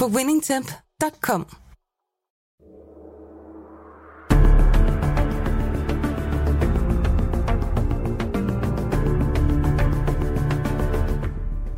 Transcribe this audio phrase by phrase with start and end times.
[0.00, 1.46] på winningtemp.com.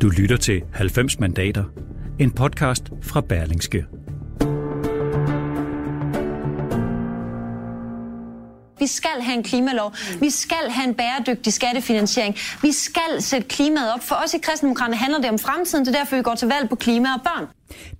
[0.01, 1.63] Du lytter til 90 mandater,
[2.19, 3.85] en podcast fra Berlingske.
[8.79, 9.95] Vi skal have en klimalov.
[10.19, 12.35] Vi skal have en bæredygtig skattefinansiering.
[12.61, 14.03] Vi skal sætte klimaet op.
[14.03, 15.85] For os i kristendemokraterne handler det om fremtiden.
[15.85, 17.47] Det er derfor, vi går til valg på klima og børn.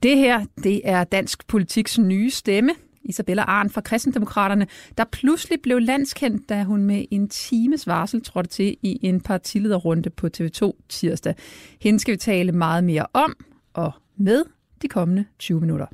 [0.04, 2.72] Det her, det er dansk politiks nye stemme.
[3.04, 8.50] Isabella Arn fra Kristendemokraterne, der pludselig blev landskendt, da hun med en times varsel trådte
[8.50, 11.36] til i en partilederrunde på TV2 tirsdag.
[11.82, 13.36] Hende skal vi tale meget mere om
[13.74, 14.44] og med
[14.82, 15.86] de kommende 20 minutter.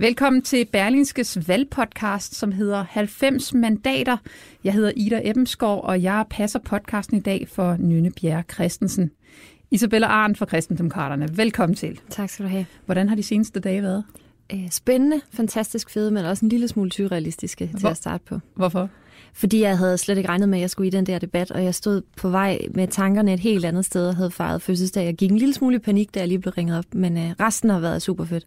[0.00, 4.16] Velkommen til Berlingskes valgpodcast, som hedder 90 mandater.
[4.64, 9.10] Jeg hedder Ida Ebbensgaard, og jeg passer podcasten i dag for Nynne Bjerre Christensen.
[9.70, 12.00] Isabella Arndt fra Kristendemokraterne, velkommen til.
[12.10, 12.66] Tak skal du have.
[12.86, 14.04] Hvordan har de seneste dage været?
[14.52, 17.78] Øh, spændende, fantastisk fede, men også en lille smule surrealistiske Hvor?
[17.78, 18.38] til at starte på.
[18.54, 18.88] Hvorfor?
[19.34, 21.64] Fordi jeg havde slet ikke regnet med, at jeg skulle i den der debat, og
[21.64, 25.04] jeg stod på vej med tankerne et helt andet sted og havde fejret fødselsdag.
[25.04, 27.30] Jeg gik en lille smule i panik, da jeg lige blev ringet op, men øh,
[27.40, 28.46] resten har været super fedt.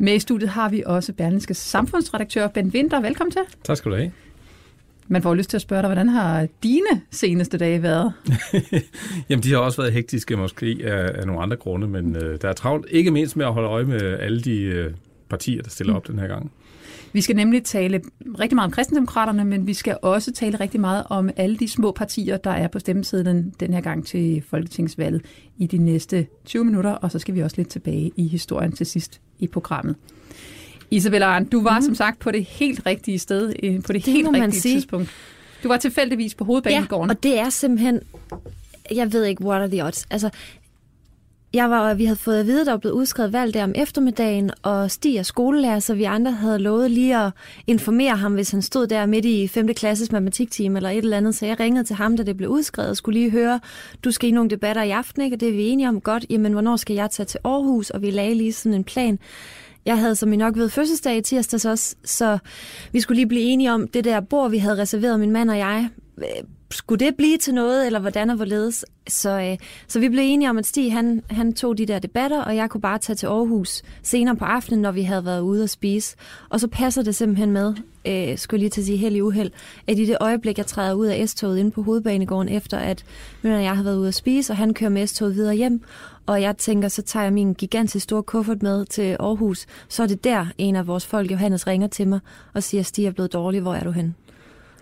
[0.00, 3.00] Med i studiet har vi også Berlingske samfundsredaktør Ben Winter.
[3.00, 3.42] Velkommen til.
[3.64, 4.12] Tak skal du have.
[5.08, 8.12] Man får lyst til at spørge dig, hvordan har dine seneste dage været?
[9.28, 12.48] Jamen, de har også været hektiske måske af, af nogle andre grunde, men øh, der
[12.48, 14.94] er travlt ikke mindst med at holde øje med alle de øh,
[15.28, 15.96] partier, der stiller mm.
[15.96, 16.52] op den her gang.
[17.12, 18.00] Vi skal nemlig tale
[18.38, 21.92] rigtig meget om kristendemokraterne, men vi skal også tale rigtig meget om alle de små
[21.92, 25.22] partier, der er på stemmesedlen den her gang til Folketingsvalget
[25.58, 28.86] i de næste 20 minutter, og så skal vi også lidt tilbage i historien til
[28.86, 29.96] sidst i programmet.
[30.90, 31.84] Isabella Arndt, du var mm.
[31.84, 34.74] som sagt på det helt rigtige sted, øh, på det, det helt rigtige sige.
[34.74, 35.10] tidspunkt.
[35.62, 37.10] Du var tilfældigvis på hovedbanegården.
[37.10, 38.00] Ja, og det er simpelthen,
[38.94, 40.06] jeg ved ikke, what are the odds.
[40.10, 40.30] Altså,
[41.52, 43.72] jeg var, vi havde fået at vide, at der var blevet udskrevet valg der om
[43.76, 47.32] eftermiddagen, og Stig er skolelærer, så vi andre havde lovet lige at
[47.66, 49.74] informere ham, hvis han stod der midt i 5.
[49.74, 51.34] klasses matematikteam eller et eller andet.
[51.34, 53.60] Så jeg ringede til ham, da det blev udskrevet, og skulle lige høre,
[54.04, 55.36] du skal i nogle debatter i aften, ikke?
[55.36, 56.26] og det er vi enige om godt.
[56.30, 57.90] Jamen, hvornår skal jeg tage til Aarhus?
[57.90, 59.18] Og vi lagde lige sådan en plan.
[59.84, 62.38] Jeg havde, som I nok ved, fødselsdag i tirsdags også, så
[62.92, 65.58] vi skulle lige blive enige om det der bord, vi havde reserveret, min mand og
[65.58, 65.88] jeg.
[66.70, 68.84] Skulle det blive til noget, eller hvordan og hvorledes?
[69.08, 69.56] Så, øh,
[69.88, 72.70] så vi blev enige om, at Stig han, han tog de der debatter, og jeg
[72.70, 76.16] kunne bare tage til Aarhus senere på aftenen, når vi havde været ude at spise.
[76.48, 77.74] Og så passer det simpelthen med,
[78.06, 79.50] øh, skulle lige til at sige held i uheld,
[79.86, 83.04] at i det øjeblik, jeg træder ud af S-toget inde på hovedbanegården, efter at
[83.42, 85.82] min og jeg har været ude at spise, og han kører med S-toget videre hjem,
[86.26, 89.66] og jeg tænker, så tager jeg min gigantisk store kuffert med til Aarhus.
[89.88, 92.20] Så er det der, en af vores folk, Johannes, ringer til mig
[92.54, 94.14] og siger, Stig er blevet dårlig, hvor er du hen?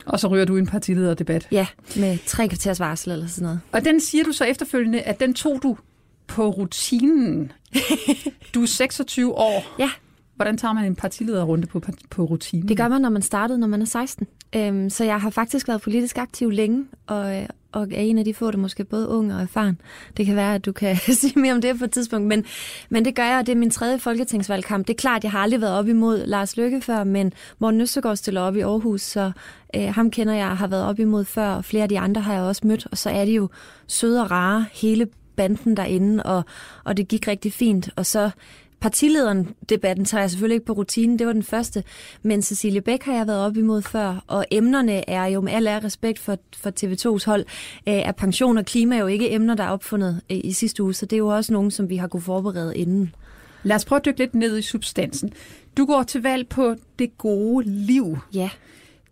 [0.07, 1.49] Og så ryger du en partilederdebat.
[1.51, 3.61] Ja, med tre kvarters varsel eller sådan noget.
[3.73, 5.77] Og den siger du så efterfølgende, at den tog du
[6.27, 7.53] på rutinen.
[8.55, 9.75] du er 26 år.
[9.79, 9.91] Ja.
[10.37, 12.69] Hvordan tager man en partilederrunde på, på rutinen?
[12.69, 14.27] Det gør man, når man startede, når man er 16.
[14.57, 18.35] Øhm, så jeg har faktisk været politisk aktiv længe, og, og er en af de
[18.35, 19.81] få, der måske både ung og erfaren.
[20.17, 22.45] Det kan være, at du kan sige mere om det på et tidspunkt, men,
[22.89, 24.87] men det gør jeg, og det er min tredje folketingsvalgkamp.
[24.87, 28.17] Det er klart, jeg har aldrig været op imod Lars Løkke før, men Morten Østergaard
[28.17, 29.33] stiller op i Aarhus, så
[29.77, 32.33] øh, ham kender jeg har været op imod før, og flere af de andre har
[32.33, 33.49] jeg også mødt, og så er de jo
[33.87, 35.07] søde og rare, hele
[35.37, 36.45] banden derinde, og,
[36.85, 37.91] og det gik rigtig fint.
[37.97, 38.31] Og så
[38.81, 41.85] partilederen debatten tager jeg selvfølgelig ikke på rutinen, det var den første,
[42.23, 45.67] men Cecilie Bæk har jeg været op imod før, og emnerne er jo med al
[45.67, 47.45] ære respekt for, for TV2's hold,
[47.87, 50.83] at øh, pension og klima er jo ikke emner, der er opfundet øh, i sidste
[50.83, 53.15] uge, så det er jo også nogen, som vi har kunne forberede inden.
[53.63, 55.33] Lad os prøve at dykke lidt ned i substansen.
[55.77, 58.19] Du går til valg på det gode liv.
[58.35, 58.51] Ja.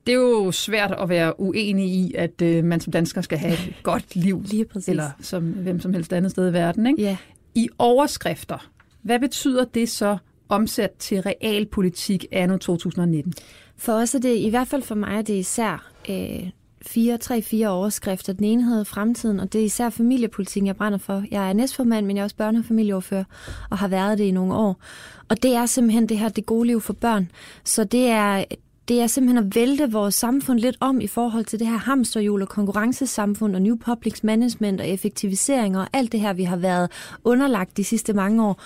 [0.07, 3.53] Det er jo svært at være uenig i, at øh, man som dansker skal have
[3.53, 4.43] et godt liv.
[4.47, 4.89] Lige præcis.
[4.89, 6.87] Eller som hvem som helst andet sted i verden.
[6.87, 7.03] Ikke?
[7.03, 7.17] Ja.
[7.55, 8.71] I overskrifter,
[9.05, 10.17] hvad betyder det så
[10.49, 13.35] omsat til realpolitik anno 2019?
[13.77, 16.51] For os er det, i hvert fald for mig, er det især øh,
[16.83, 18.33] fire, tre, fire overskrifter.
[18.33, 21.25] Den ene hedder fremtiden, og det er især familiepolitikken, jeg brænder for.
[21.31, 23.25] Jeg er næstformand, men jeg er også børne- og familieordfører,
[23.71, 24.81] og har været det i nogle år.
[25.29, 27.31] Og det er simpelthen det her, det gode liv for børn.
[27.65, 28.45] Så det er
[28.89, 32.43] det er simpelthen at vælte vores samfund lidt om i forhold til det her hamsterhjul
[32.43, 36.91] og konkurrencesamfund og new public management og effektivisering og alt det her, vi har været
[37.25, 38.61] underlagt de sidste mange år.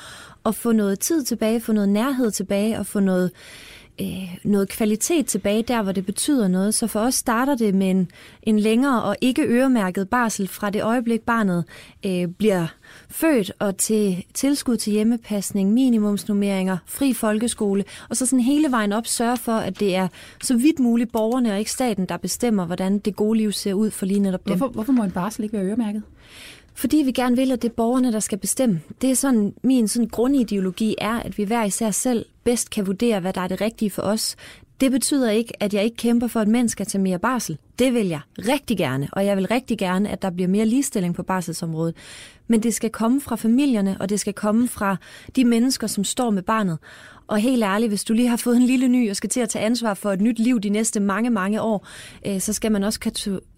[0.44, 3.30] Og få noget tid tilbage, få noget nærhed tilbage og få noget,
[4.00, 6.74] øh, noget kvalitet tilbage der, hvor det betyder noget.
[6.74, 8.10] Så for os starter det med en,
[8.42, 11.64] en længere og ikke øremærket barsel fra det øjeblik, barnet
[12.06, 12.66] øh, bliver
[13.10, 19.06] født og til tilskud til hjemmepasning, minimumsnummeringer, fri folkeskole, og så sådan hele vejen op
[19.06, 20.08] sørge for, at det er
[20.42, 23.90] så vidt muligt borgerne og ikke staten, der bestemmer, hvordan det gode liv ser ud
[23.90, 24.56] for lige netop dem.
[24.56, 26.02] Hvorfor, hvorfor må en barsel ikke være øremærket?
[26.74, 28.80] Fordi vi gerne vil, at det er borgerne, der skal bestemme.
[29.02, 33.20] Det er sådan, min sådan grundideologi er, at vi hver især selv bedst kan vurdere,
[33.20, 34.36] hvad der er det rigtige for os.
[34.80, 37.58] Det betyder ikke, at jeg ikke kæmper for, at mænd skal tage mere barsel.
[37.78, 41.14] Det vil jeg rigtig gerne, og jeg vil rigtig gerne, at der bliver mere ligestilling
[41.14, 41.96] på barselsområdet.
[42.46, 44.96] Men det skal komme fra familierne, og det skal komme fra
[45.36, 46.78] de mennesker, som står med barnet.
[47.26, 49.48] Og helt ærligt, hvis du lige har fået en lille ny og skal til at
[49.48, 51.86] tage ansvar for et nyt liv de næste mange, mange år,
[52.26, 53.12] øh, så skal man også kan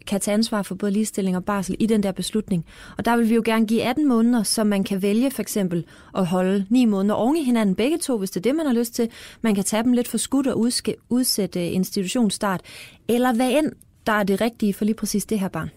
[0.07, 2.65] kan tage ansvar for både ligestilling og barsel i den der beslutning.
[2.99, 5.85] Og der vil vi jo gerne give 18 måneder, så man kan vælge for eksempel
[6.17, 8.73] at holde 9 måneder oven i hinanden begge to, hvis det er det, man har
[8.73, 9.09] lyst til.
[9.43, 10.59] Man kan tage dem lidt for skudt og
[11.09, 12.61] udsætte institutionsstart,
[13.09, 13.73] eller hvad end
[14.07, 15.71] der er det rigtige for lige præcis det her barn.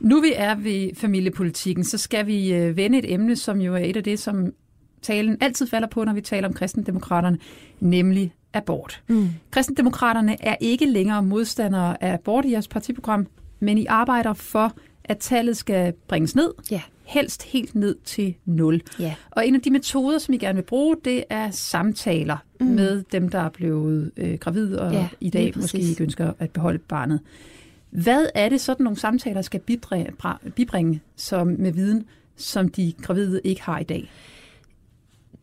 [0.00, 3.78] Nu vi er ved familiepolitikken, så skal vi øh, vende et emne, som jo er
[3.78, 4.52] et af det, som
[5.02, 7.38] talen altid falder på, når vi taler om kristendemokraterne,
[7.80, 9.02] nemlig abort.
[9.08, 9.28] Mm.
[9.50, 13.26] Kristendemokraterne er ikke længere modstandere af abort i jeres partiprogram,
[13.60, 14.72] men I arbejder for,
[15.04, 16.80] at tallet skal bringes ned, ja.
[17.12, 18.82] Helst helt ned til 0.
[18.98, 19.14] Ja.
[19.30, 22.66] Og en af de metoder, som I gerne vil bruge, det er samtaler mm.
[22.66, 26.50] med dem, der er blevet øh, gravide og ja, i dag måske ikke ønsker at
[26.50, 27.20] beholde barnet.
[27.90, 30.12] Hvad er det sådan nogle samtaler skal bibringe,
[30.54, 32.06] bibringe som med viden,
[32.36, 34.10] som de gravide ikke har i dag?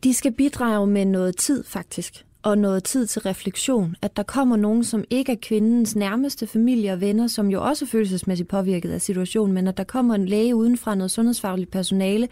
[0.04, 3.96] De skal bidrage med noget tid faktisk og noget tid til refleksion.
[4.02, 7.84] At der kommer nogen, som ikke er kvindens nærmeste familie og venner, som jo også
[7.84, 12.28] er følelsesmæssigt påvirket af situationen, men at der kommer en læge udenfra noget sundhedsfagligt personale,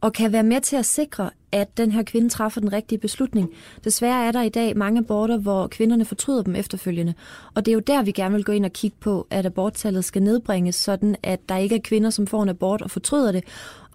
[0.00, 3.50] og kan være med til at sikre, at den her kvinde træffer den rigtige beslutning.
[3.84, 7.14] Desværre er der i dag mange aborter, hvor kvinderne fortryder dem efterfølgende.
[7.54, 10.04] Og det er jo der, vi gerne vil gå ind og kigge på, at aborttallet
[10.04, 13.44] skal nedbringes, sådan at der ikke er kvinder, som får en abort og fortryder det,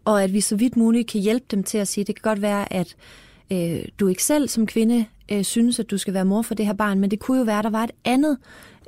[0.06, 2.30] og at vi så vidt muligt kan hjælpe dem til at sige, at det kan
[2.30, 2.96] godt være, at
[3.52, 6.66] øh, du ikke selv som kvinde øh, synes, at du skal være mor for det
[6.66, 8.38] her barn, men det kunne jo være, at der var et andet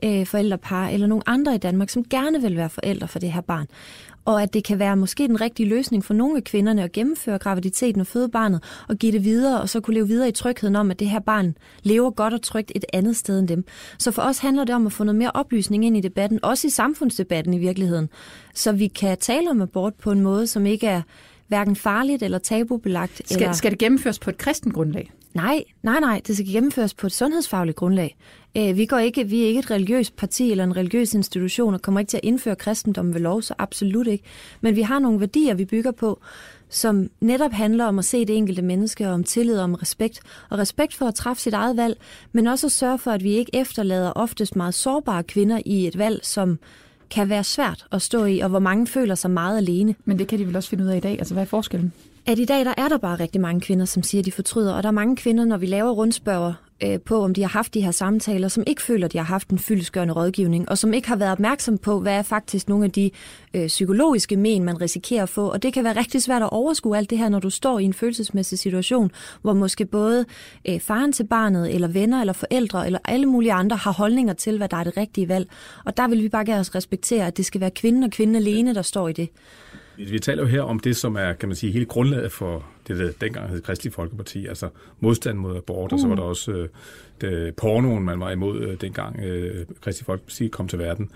[0.03, 3.41] øh, forældrepar eller nogle andre i Danmark, som gerne vil være forældre for det her
[3.41, 3.67] barn.
[4.25, 7.37] Og at det kan være måske den rigtige løsning for nogle af kvinderne at gennemføre
[7.37, 10.75] graviditeten og føde barnet og give det videre, og så kunne leve videre i trygheden
[10.75, 13.65] om, at det her barn lever godt og trygt et andet sted end dem.
[13.97, 16.67] Så for os handler det om at få noget mere oplysning ind i debatten, også
[16.67, 18.09] i samfundsdebatten i virkeligheden,
[18.53, 21.01] så vi kan tale om abort på en måde, som ikke er
[21.47, 23.21] hverken farligt eller tabubelagt.
[23.25, 23.53] Skal, eller...
[23.53, 25.11] skal det gennemføres på et kristen grundlag?
[25.35, 26.21] Nej, nej, nej.
[26.27, 28.17] Det skal gennemføres på et sundhedsfagligt grundlag.
[28.57, 31.81] Øh, vi, går ikke, vi er ikke et religiøst parti eller en religiøs institution og
[31.81, 34.23] kommer ikke til at indføre kristendommen ved lov, så absolut ikke.
[34.61, 36.21] Men vi har nogle værdier, vi bygger på,
[36.69, 40.19] som netop handler om at se det enkelte menneske og om tillid og om respekt.
[40.49, 41.97] Og respekt for at træffe sit eget valg,
[42.31, 45.97] men også at sørge for, at vi ikke efterlader oftest meget sårbare kvinder i et
[45.97, 46.59] valg, som
[47.09, 49.95] kan være svært at stå i, og hvor mange føler sig meget alene.
[50.05, 51.19] Men det kan de vel også finde ud af i dag?
[51.19, 51.93] Altså, hvad er forskellen?
[52.27, 54.73] At i dag, der er der bare rigtig mange kvinder, som siger, at de fortryder,
[54.73, 57.73] og der er mange kvinder, når vi laver rundspørger øh, på, om de har haft
[57.73, 60.93] de her samtaler, som ikke føler, at de har haft en fyldesgørende rådgivning, og som
[60.93, 63.11] ikke har været opmærksom på, hvad er faktisk nogle af de
[63.53, 65.47] øh, psykologiske men, man risikerer at få.
[65.47, 67.83] Og det kan være rigtig svært at overskue alt det her, når du står i
[67.83, 69.11] en følelsesmæssig situation,
[69.41, 70.25] hvor måske både
[70.69, 74.57] øh, faren til barnet, eller venner, eller forældre, eller alle mulige andre har holdninger til,
[74.57, 75.49] hvad der er det rigtige valg.
[75.85, 78.75] Og der vil vi bare gerne respektere, at det skal være kvinden og kvinden alene,
[78.75, 79.29] der står i det.
[79.97, 82.97] Vi taler jo her om det, som er, kan man sige, hele grundlaget for det,
[82.97, 85.95] der dengang hed Kristelig Folkeparti, altså modstand mod abort, uh.
[85.95, 86.69] og så var der også øh,
[87.21, 91.09] det, pornoen, man var imod øh, dengang øh, Kristelig Folkeparti kom til verden.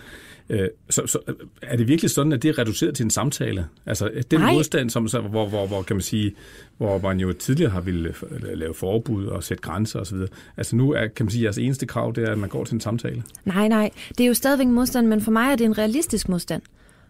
[0.50, 1.19] Øh, så, så
[1.62, 3.65] er det virkelig sådan, at det er reduceret til en samtale?
[3.86, 4.53] Altså den Nej.
[4.53, 6.36] modstand, som, så, hvor, hvor, hvor, kan man sige,
[6.77, 10.17] hvor man jo tidligere har ville øh, lave forbud og sætte grænser osv.
[10.57, 12.74] Altså nu er, kan man sige, jeres eneste krav, det er, at man går til
[12.74, 13.24] en samtale?
[13.45, 13.91] Nej, nej.
[14.09, 16.62] Det er jo stadigvæk modstand, men for mig er det en realistisk modstand.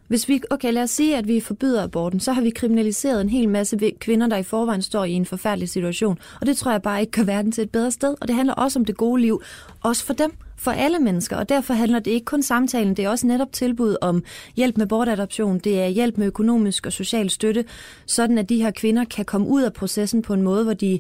[0.09, 3.29] Hvis vi, okay, lad os sige, at vi forbyder aborten, så har vi kriminaliseret en
[3.29, 6.17] hel masse kvinder, der i forvejen står i en forfærdelig situation.
[6.41, 8.15] Og det tror jeg bare ikke gør verden til et bedre sted.
[8.21, 9.41] Og det handler også om det gode liv,
[9.81, 11.35] også for dem, for alle mennesker.
[11.35, 14.23] Og derfor handler det ikke kun samtalen, det er også netop tilbud om
[14.55, 17.65] hjælp med bortadoption, det er hjælp med økonomisk og social støtte,
[18.05, 20.99] sådan at de her kvinder kan komme ud af processen på en måde, hvor de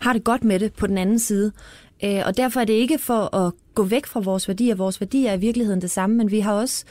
[0.00, 1.52] har det godt med det på den anden side.
[2.04, 4.74] Øh, og derfor er det ikke for at gå væk fra vores værdier.
[4.74, 6.84] Vores værdier er i virkeligheden det samme, men vi har også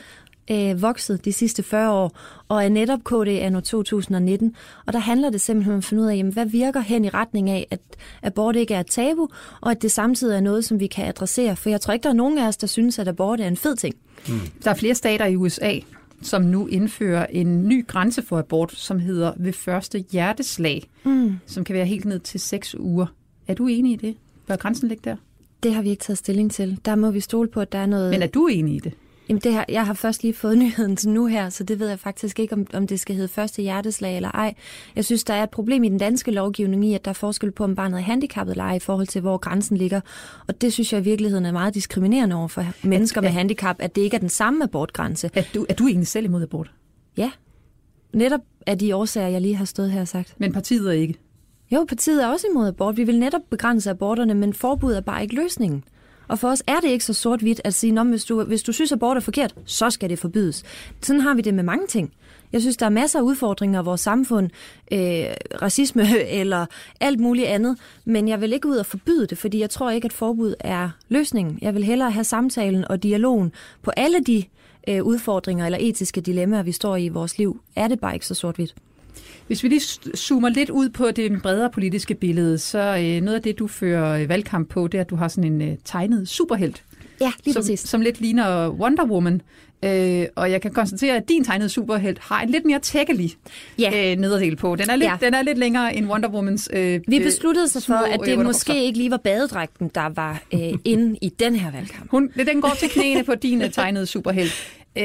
[0.51, 4.55] øh, vokset de sidste 40 år, og er netop KD anno 2019.
[4.85, 7.09] Og der handler det simpelthen om at finde ud af, jamen, hvad virker hen i
[7.09, 7.79] retning af, at
[8.23, 9.27] abort ikke er et tabu,
[9.61, 11.55] og at det samtidig er noget, som vi kan adressere.
[11.55, 13.57] For jeg tror ikke, der er nogen af os, der synes, at abort er en
[13.57, 13.95] fed ting.
[14.27, 14.39] Mm.
[14.63, 15.73] Der er flere stater i USA,
[16.21, 21.35] som nu indfører en ny grænse for abort, som hedder ved første hjerteslag, mm.
[21.45, 23.05] som kan være helt ned til 6 uger.
[23.47, 24.15] Er du enig i det?
[24.47, 25.15] Bør grænsen ligge der?
[25.63, 26.79] Det har vi ikke taget stilling til.
[26.85, 28.11] Der må vi stole på, at der er noget...
[28.11, 28.93] Men er du enig i det?
[29.29, 31.89] Jamen det her, jeg har først lige fået nyheden til nu her, så det ved
[31.89, 34.53] jeg faktisk ikke, om, om det skal hedde første hjerteslag eller ej.
[34.95, 37.51] Jeg synes, der er et problem i den danske lovgivning i, at der er forskel
[37.51, 40.01] på, om barnet er handicappet eller ej, i forhold til, hvor grænsen ligger.
[40.47, 43.95] Og det synes jeg i virkeligheden er meget diskriminerende over for mennesker med handicap, at
[43.95, 45.29] det ikke er den samme abortgrænse.
[45.33, 46.71] Er du, er du egentlig selv imod abort?
[47.17, 47.31] Ja.
[48.13, 50.35] Netop af de årsager, jeg lige har stået her og sagt.
[50.37, 51.19] Men partiet er ikke?
[51.71, 52.97] Jo, partiet er også imod abort.
[52.97, 55.83] Vi vil netop begrænse aborterne, men forbud er bare ikke løsningen.
[56.29, 58.91] Og for os er det ikke så sort-hvidt at sige, hvis du, hvis du synes,
[58.91, 60.63] at abort er forkert, så skal det forbydes.
[61.01, 62.13] Sådan har vi det med mange ting.
[62.53, 64.49] Jeg synes, der er masser af udfordringer i vores samfund,
[64.91, 65.25] øh,
[65.61, 66.65] racisme eller
[66.99, 70.05] alt muligt andet, men jeg vil ikke ud og forbyde det, fordi jeg tror ikke,
[70.05, 71.59] at forbud er løsningen.
[71.61, 74.43] Jeg vil hellere have samtalen og dialogen på alle de
[74.87, 77.61] øh, udfordringer eller etiske dilemmaer, vi står i i vores liv.
[77.75, 78.75] Er det bare ikke så sort-hvidt?
[79.47, 79.81] Hvis vi lige
[80.15, 84.21] zoomer lidt ud på det bredere politiske billede, så øh, noget af det, du fører
[84.21, 86.83] øh, valgkamp på, det er, at du har sådan en øh, tegnet superhelt.
[87.21, 87.79] Ja, lige som, præcis.
[87.79, 89.41] Som lidt ligner Wonder Woman.
[89.85, 93.31] Øh, og jeg kan konstatere, at din tegnede superhelt har en lidt mere tækkelig
[93.79, 94.11] ja.
[94.11, 94.75] øh, nederdel på.
[94.75, 95.17] Den er, lidt, ja.
[95.21, 98.83] den er lidt længere end Wonder Womans øh, Vi besluttede sig for, at det måske
[98.83, 102.11] ikke lige var badedragten, der var øh, inde i den her valgkamp.
[102.11, 104.51] Hun, den går til knæene på din tegnede superhelt.
[104.97, 105.03] Øh,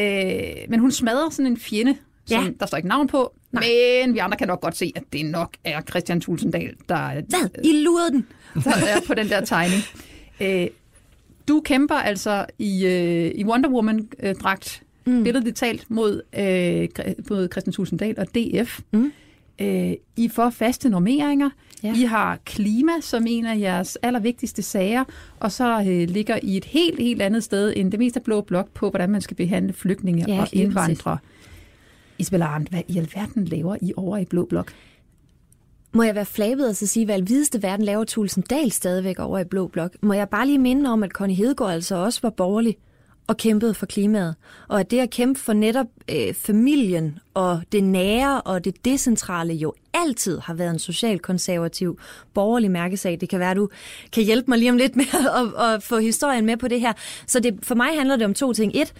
[0.69, 1.97] men hun smadrer sådan en fjende,
[2.27, 2.51] som ja.
[2.61, 3.65] der står ikke navn på, Nej.
[4.03, 7.65] men vi andre kan nok godt se, at det nok er Christian Tulsendal, der, Hvad?
[7.65, 8.27] I lurede den?
[8.65, 9.83] der er på den der tegning.
[10.41, 10.67] Øh,
[11.49, 15.25] du kæmper altså i, øh, i Wonder Woman-dragt, mm.
[15.25, 16.89] billedligt talt, mod, øh,
[17.31, 18.81] mod Christian Tulsendal og DF.
[18.93, 19.13] Mm.
[19.61, 21.51] Øh, I får faste normeringer.
[21.83, 21.95] Ja.
[21.97, 25.05] I har klima som en af jeres allervigtigste sager,
[25.41, 28.71] og så øh, ligger I et helt, helt andet sted end det meste blå blok
[28.75, 31.19] på, hvordan man skal behandle flygtninge ja, og indvandrere.
[32.19, 34.73] Isabella Arndt, hvad i alverden laver I over i Blå Blok?
[35.93, 39.39] Må jeg være flabet og så sige, hvad alvideste verden laver Tulsen Dahl stadigvæk over
[39.39, 39.97] i Blå Blok?
[40.03, 42.77] Må jeg bare lige minde om, at Connie Hedegaard altså også var borgerlig
[43.27, 44.35] og kæmpede for klimaet.
[44.69, 49.55] Og at det at kæmpe for netop øh, familien og det nære og det decentrale
[49.55, 51.99] jo altid har været en socialkonservativ
[52.35, 53.19] borgerlig mærkesag.
[53.21, 53.69] Det kan være, at du
[54.13, 55.05] kan hjælpe mig lige om lidt med
[55.41, 56.93] at, at få historien med på det her.
[57.27, 58.73] Så det, for mig handler det om to ting.
[58.75, 58.95] Et,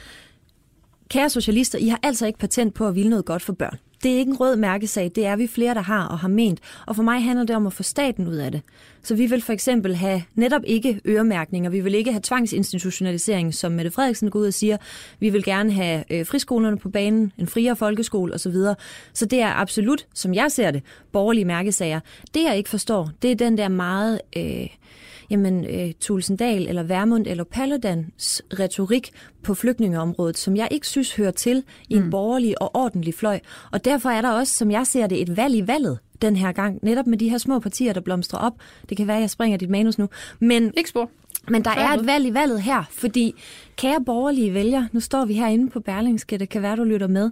[1.15, 3.79] Kære socialister, I har altså ikke patent på at ville noget godt for børn.
[4.03, 6.61] Det er ikke en rød mærkesag, det er vi flere, der har og har ment.
[6.87, 8.63] Og for mig handler det om at få staten ud af det.
[9.03, 13.73] Så vi vil for eksempel have netop ikke øremærkninger, vi vil ikke have tvangsinstitutionalisering, som
[13.73, 14.77] Mette Frederiksen går ud og siger.
[15.21, 18.57] Vi vil gerne have øh, friskolerne på banen, en friere folkeskole osv.
[19.13, 22.01] Så det er absolut, som jeg ser det, borgerlige mærkesager.
[22.35, 24.21] Det jeg ikke forstår, det er den der meget...
[24.37, 24.67] Øh,
[25.31, 29.11] jamen, øh, Tulsendal eller Værmund eller Paladans retorik
[29.43, 32.11] på flygtningeområdet, som jeg ikke synes hører til i en mm.
[32.11, 33.41] borgerlig og ordentlig fløj.
[33.73, 36.53] Og derfor er der også, som jeg ser det, et valg i valget den her
[36.53, 38.53] gang, netop med de her små partier, der blomstrer op.
[38.89, 40.09] Det kan være, at jeg springer dit manus nu.
[40.41, 41.11] Men, ikke spor.
[41.49, 43.35] Men der er et valg i valget her, fordi
[43.77, 47.31] kære borgerlige vælger, nu står vi herinde på Berlingske, det kan være, du lytter med.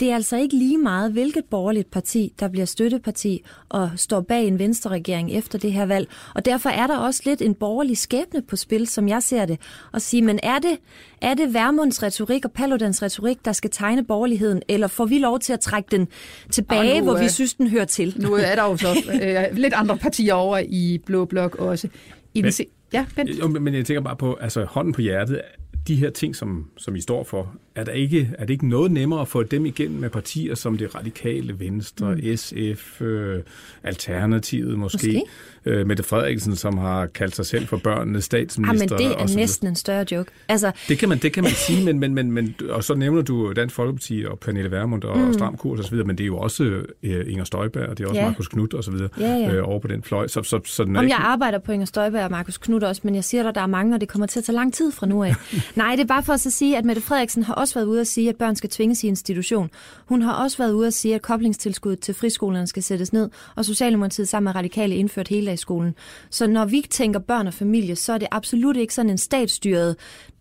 [0.00, 4.46] Det er altså ikke lige meget, hvilket borgerligt parti, der bliver støtteparti og står bag
[4.46, 6.08] en venstreregering efter det her valg.
[6.34, 9.60] Og derfor er der også lidt en borgerlig skæbne på spil, som jeg ser det.
[9.92, 10.78] Og sige, men er det,
[11.22, 15.38] er det Værmunds retorik og Paludans retorik, der skal tegne borgerligheden, eller får vi lov
[15.38, 16.08] til at trække den
[16.50, 18.14] tilbage, nu, hvor vi synes, den hører til?
[18.18, 18.88] Nu er der jo så
[19.22, 21.88] øh, lidt andre partier over i Blå Blok også.
[22.34, 22.52] I men,
[22.92, 23.38] Ja, Bent.
[23.38, 25.40] Jo, men jeg tænker bare på, altså hånden på hjertet,
[25.88, 28.90] de her ting, som, som I står for, er, der ikke, er det ikke noget
[28.92, 32.36] nemmere at få dem igennem med partier som det radikale Venstre, mm.
[32.36, 33.42] SF, øh,
[33.82, 35.22] Alternativet måske, måske?
[35.64, 38.96] Øh, Mette Frederiksen, som har kaldt sig selv for børnenes statsminister.
[39.00, 40.30] Ja, men det er næsten en større joke.
[40.48, 40.72] Altså...
[40.88, 43.52] Det, kan man, det kan man sige, men, men, men, men, og så nævner du
[43.52, 45.32] Dansk Folkeparti og Pernille Vermund og mm.
[45.32, 46.64] Stram Kurs osv., men det er jo også
[47.02, 48.26] øh, Inger Støjberg, og det er også ja.
[48.26, 48.94] Markus Knudt osv.
[49.20, 49.52] Ja, ja.
[49.52, 50.28] øh, over på den fløj.
[50.28, 51.00] Så, så, så Om ikke...
[51.00, 53.66] jeg arbejder på Inger Støjberg og Markus Knudt også, men jeg siger dig, der er
[53.66, 55.34] mange, og det kommer til at tage lang tid fra nu af.
[55.76, 58.06] Nej, det er bare for at sige, at Mette Frederiksen har også været ude at
[58.06, 59.70] sige, at børn skal tvinges i institution.
[60.08, 63.64] Hun har også været ude at sige, at koblingstilskuddet til friskolerne skal sættes ned, og
[63.64, 65.94] Socialdemokratiet sammen med Radikale indført hele skolen.
[66.30, 69.96] Så når vi tænker børn og familie, så er det absolut ikke sådan en statsstyret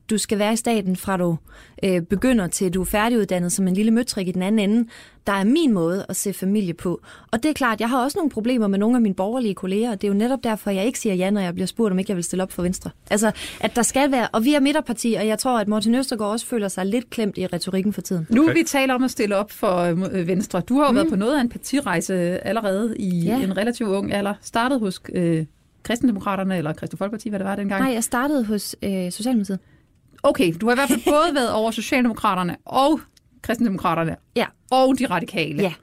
[0.09, 1.37] du skal være i staten fra du
[1.83, 4.89] øh, begynder til du er færdiguddannet som en lille møtrik i den anden ende,
[5.27, 7.01] der er min måde at se familie på.
[7.31, 9.91] Og det er klart, jeg har også nogle problemer med nogle af mine borgerlige kolleger,
[9.91, 11.99] og det er jo netop derfor, jeg ikke siger ja, når jeg bliver spurgt, om
[11.99, 12.89] ikke jeg vil stille op for Venstre.
[13.09, 16.31] Altså, at der skal være, og vi er midterparti, og jeg tror, at Morten Østergaard
[16.31, 18.27] også føler sig lidt klemt i retorikken for tiden.
[18.29, 19.77] Nu vi taler om at stille op for
[20.11, 20.61] øh, Venstre.
[20.61, 20.95] Du har jo mm.
[20.95, 22.13] været på noget af en partirejse
[22.47, 23.43] allerede i ja.
[23.43, 24.33] en relativt ung alder.
[24.41, 25.45] Startet hos øh,
[25.83, 27.83] Kristendemokraterne, eller Kristendemokraterne Folkeparti, hvad det var dengang?
[27.83, 29.59] Nej, jeg startede hos øh, Socialdemokratiet.
[30.23, 32.99] Okay, du har i hvert fald både været over Socialdemokraterne og
[33.41, 34.45] Kristendemokraterne ja.
[34.71, 35.61] og de radikale.
[35.61, 35.73] Ja.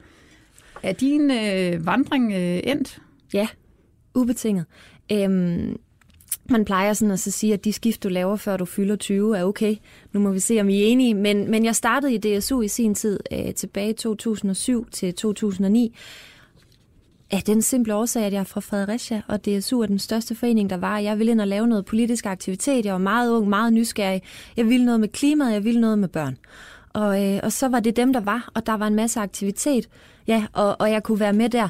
[0.83, 3.01] Er din øh, vandring øh, endt?
[3.33, 3.47] Ja,
[4.15, 4.65] ubetinget.
[5.11, 5.77] Øhm,
[6.49, 9.37] man plejer sådan at så sige, at de skift, du laver, før du fylder 20,
[9.37, 9.75] er okay.
[10.13, 11.13] Nu må vi se, om I er enige.
[11.13, 15.95] Men, men jeg startede i DSU i sin tid øh, tilbage i 2007 til 2009.
[17.31, 20.69] Af den simple årsag, at jeg er fra Fredericia, og DSU er den største forening,
[20.69, 20.97] der var.
[20.97, 22.85] Jeg ville ind og lave noget politisk aktivitet.
[22.85, 24.21] Jeg var meget ung, meget nysgerrig.
[24.57, 26.37] Jeg ville noget med klimaet, jeg ville noget med børn.
[26.93, 29.89] Og, øh, og så var det dem, der var, og der var en masse aktivitet.
[30.27, 31.69] Ja, og, og jeg kunne være med der.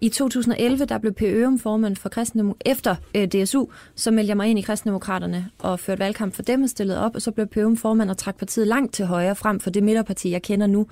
[0.00, 1.22] I 2011, der blev P.
[1.22, 5.80] Ørum formand for Kristendemok- efter øh, DSU, så meldte jeg mig ind i Kristendemokraterne og
[5.80, 7.56] førte valgkamp for dem og stillede op, og så blev P.
[7.56, 10.86] Ørum formand og trak partiet langt til højre frem for det midterparti, jeg kender nu.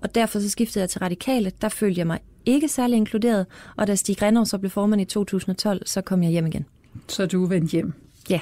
[0.00, 1.52] Og derfor så skiftede jeg til Radikale.
[1.60, 5.04] Der følte jeg mig ikke særlig inkluderet, og da Stig Renner så blev formand i
[5.04, 6.66] 2012, så kom jeg hjem igen.
[7.08, 7.92] Så du er vendt hjem?
[8.30, 8.40] Ja.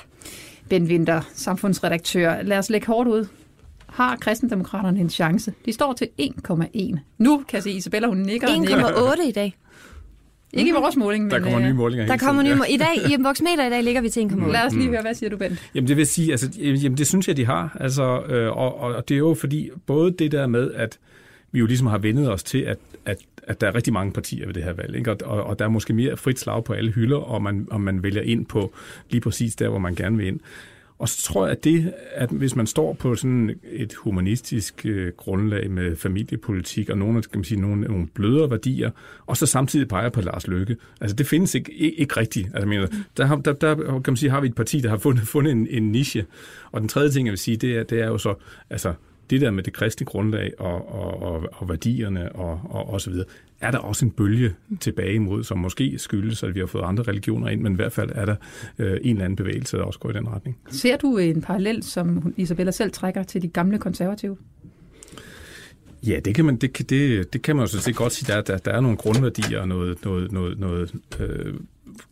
[0.68, 2.42] Ben Winter, samfundsredaktør.
[2.42, 3.26] Lad os lægge hårdt ud.
[3.86, 5.52] Har kristendemokraterne en chance?
[5.66, 6.96] De står til 1,1.
[7.18, 9.56] Nu kan jeg se, Isabella, hun nikker 1,8 i dag.
[10.52, 11.30] Ikke i vores måling, men...
[11.30, 12.74] Der kommer nye målinger Der kommer nye målinger.
[12.74, 14.52] I dag, i Voxmeter i dag ligger vi til 1,8.
[14.52, 15.58] Lad os lige høre, hvad siger du, Ben?
[15.74, 17.76] Jamen det vil sige, altså, jamen, det synes jeg, de har.
[17.80, 20.98] Altså, øh, og, og det er jo fordi, både det der med, at
[21.52, 24.46] vi jo ligesom har vendet os til, at, at, at der er rigtig mange partier
[24.46, 25.10] ved det her valg, ikke?
[25.10, 27.80] Og, og, og der er måske mere frit slag på alle hylder, og man, og
[27.80, 28.72] man vælger ind på
[29.10, 30.40] lige præcis der, hvor man gerne vil ind.
[30.98, 35.12] Og så tror jeg, at det, at hvis man står på sådan et humanistisk øh,
[35.16, 38.90] grundlag med familiepolitik og nogle, kan man sige, nogle, nogle blødere værdier,
[39.26, 42.48] og så samtidig peger på Lars Løkke, altså det findes ikke, ikke, ikke rigtigt.
[42.54, 42.86] Altså, mener,
[43.16, 45.52] der, har, der, der kan man sige, har vi et parti, der har fundet, fundet
[45.52, 46.26] en, en niche.
[46.72, 48.34] Og den tredje ting, jeg vil sige, det er, det er jo så,
[48.70, 48.94] altså
[49.30, 53.10] det der med det kristne grundlag og, og, og, og værdierne og, og, og så
[53.10, 53.26] videre,
[53.60, 57.02] er der også en bølge tilbage imod, som måske skyldes, at vi har fået andre
[57.02, 58.36] religioner ind, men i hvert fald er der
[58.78, 60.58] øh, en eller anden bevægelse, der også går i den retning.
[60.70, 64.36] Ser du en parallel, som Isabella selv trækker til de gamle konservative?
[66.06, 68.32] Ja, det kan man, det, det, det kan man jo så set godt sige.
[68.32, 71.54] Der, der, der er nogle grundværdier og noget, noget, noget, noget øh,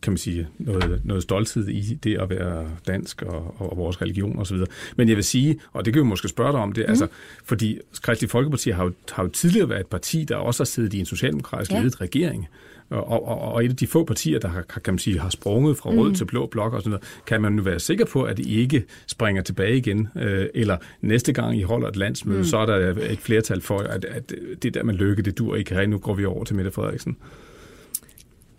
[0.01, 4.39] kan man sige, noget, noget stolthed i det at være dansk og, og vores religion
[4.39, 4.57] osv.
[4.95, 6.89] Men jeg vil sige, og det kan vi måske spørge dig om det, mm.
[6.89, 7.07] altså,
[7.43, 10.93] fordi Kristelig Folkeparti har jo, har jo tidligere været et parti, der også har siddet
[10.93, 11.79] i en socialdemokratisk ja.
[11.79, 12.47] ledet regering.
[12.89, 15.77] Og, og, og et af de få partier, der har, kan man sige, har sprunget
[15.77, 16.15] fra rød mm.
[16.15, 18.83] til blå blok og sådan noget, kan man nu være sikker på, at det ikke
[19.07, 22.45] springer tilbage igen, øh, eller næste gang I holder et landsmøde, mm.
[22.45, 25.75] så er der et flertal for, at, at det der med lykke, det dur ikke.
[25.75, 27.17] Her, nu går vi over til Mette Frederiksen.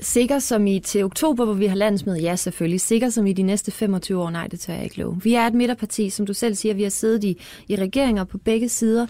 [0.01, 2.81] Sikker som i til oktober, hvor vi har landsmøde, ja selvfølgelig.
[2.81, 5.21] Sikker som i de næste 25 år, nej, det tør jeg ikke love.
[5.23, 8.39] Vi er et midterparti, som du selv siger, vi har siddet i, i regeringer på
[8.39, 9.07] begge sider,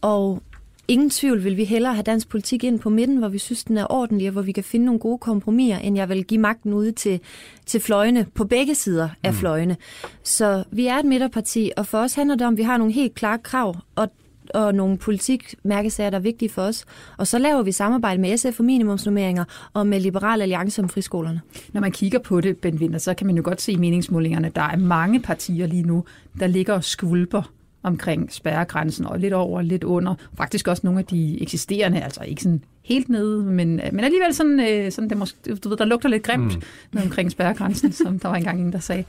[0.00, 0.42] og
[0.88, 3.78] ingen tvivl vil vi hellere have dansk politik ind på midten, hvor vi synes, den
[3.78, 6.72] er ordentlig, og hvor vi kan finde nogle gode kompromiser, end jeg vil give magten
[6.72, 7.20] ude til,
[7.66, 9.38] til fløjene, på begge sider af mm.
[9.38, 9.76] fløjene.
[10.22, 12.92] Så vi er et midterparti, og for os handler det om, at vi har nogle
[12.92, 14.08] helt klare krav, og
[14.54, 16.84] og nogle politikmærkesager, der er vigtige for os.
[17.16, 21.40] Og så laver vi samarbejde med SF for minimumsnummeringer og med Liberal Alliance om friskolerne.
[21.72, 24.52] Når man kigger på det, Ben Winter, så kan man jo godt se i meningsmålingerne,
[24.54, 26.04] der er mange partier lige nu,
[26.40, 30.14] der ligger og skvulper omkring spærregrænsen, og lidt over, lidt under.
[30.36, 34.60] Faktisk også nogle af de eksisterende, altså ikke sådan helt nede, men, men alligevel sådan,
[34.60, 36.58] øh, sådan det måske, du ved, der lugter lidt grimt
[36.92, 37.00] mm.
[37.02, 39.04] omkring spærregrænsen, som der var engang en, der sagde.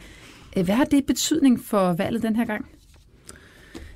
[0.53, 2.65] Hvad har det betydning for valget den her gang?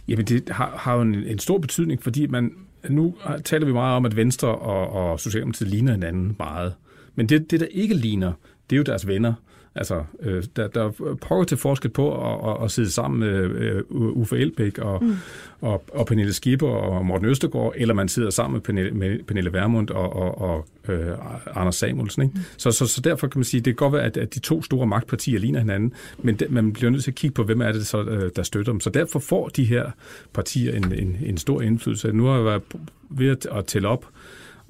[0.08, 2.52] Jamen, det har, har jo en, en stor betydning, fordi man,
[2.90, 6.74] nu taler vi meget om, at Venstre og, og Socialdemokratiet ligner hinanden meget.
[7.16, 8.34] Men det, det, der ikke ligner,
[8.70, 9.34] det er jo deres venner.
[9.76, 13.84] Altså, øh, der, der prøver til forskel på at, at, at sidde sammen med øh,
[13.90, 15.16] Uffe Elbæk og, mm.
[15.62, 19.54] og, og Pernille Skipper og Morten Østergaard, eller man sidder sammen med Pernille, med Pernille
[19.54, 21.16] Vermund og, og, og øh,
[21.56, 22.24] Anders Samuelsen.
[22.24, 22.34] Ikke?
[22.36, 22.42] Mm.
[22.58, 24.64] Så, så, så derfor kan man sige, det kan godt være, at, at de to
[24.64, 27.72] store magtpartier ligner hinanden, men de, man bliver nødt til at kigge på, hvem er
[27.72, 28.80] det, så, øh, der støtter dem.
[28.80, 29.92] Så derfor får de her
[30.34, 32.12] partier en, en, en stor indflydelse.
[32.12, 32.62] Nu har jeg været
[33.10, 34.06] ved at, at tælle op,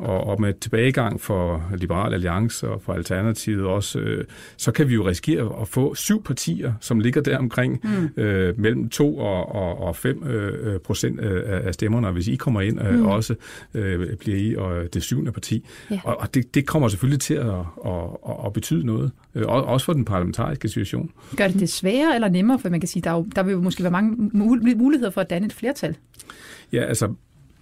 [0.02, 4.26] og, og med tilbagegang for Liberal Alliance og for Alternativet også, øh,
[4.58, 8.24] så kan vi jo risikere at få syv partier, som ligger der omkring mm.
[8.24, 12.62] øh, mellem 2 og, og, og 5 øh, procent af stemmerne, og hvis I kommer
[12.62, 13.06] ind, øh, mm.
[13.06, 13.36] også
[13.74, 15.66] øh, bliver I og det syvende parti.
[15.92, 16.00] Ja.
[16.04, 17.50] Og, og det, det kommer selvfølgelig til at,
[17.86, 17.94] at,
[18.30, 21.12] at, at betyde noget, øh, også for den parlamentariske situation.
[21.36, 22.60] Gør det det sværere eller nemmere?
[22.60, 24.32] For man kan sige, der, jo, der vil jo måske være mange
[24.76, 25.98] muligheder for at danne et flertal.
[26.74, 27.14] Ja, altså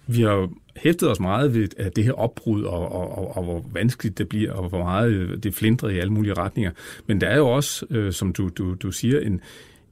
[0.06, 0.48] vi har
[0.80, 4.28] hæftet os meget ved at det her opbrud, og, og, og, og hvor vanskeligt det
[4.28, 6.70] bliver, og hvor meget det flindrer i alle mulige retninger.
[7.06, 9.40] Men der er jo også, øh, som du, du, du siger, en,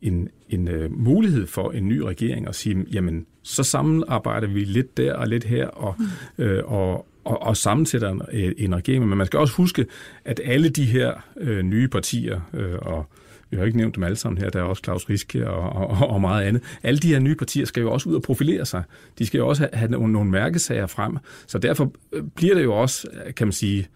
[0.02, 4.96] en, en uh, mulighed for en ny regering at sige, jamen, så sammenarbejder vi lidt
[4.96, 6.44] der og lidt her, og, mm.
[6.44, 9.08] øh, og, og, og sammensætter en, en regering.
[9.08, 9.86] Men man skal også huske,
[10.24, 13.06] at alle de her øh, nye partier, øh, og
[13.50, 16.10] vi har ikke nævnt dem alle sammen her, der er også Claus Riske og, og,
[16.10, 16.62] og meget andet.
[16.82, 18.82] Alle de her nye partier skal jo også ud og profilere sig.
[19.18, 21.16] De skal jo også have, have nogle, nogle mærkesager frem.
[21.46, 23.88] Så derfor øh, bliver det jo også, øh, kan man sige,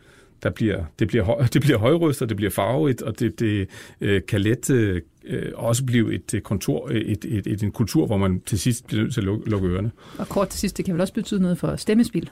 [0.43, 3.69] der bliver, det, bliver høj, det bliver højrystet, det bliver farvet, og det, det
[4.01, 8.17] øh, kan let øh, øh også blive et kontor, et, et, et, en kultur, hvor
[8.17, 9.91] man til sidst bliver nødt til at lukke, lukke ørerne.
[10.19, 12.31] Og kort til sidst, det kan vel også betyde noget for stemmespil?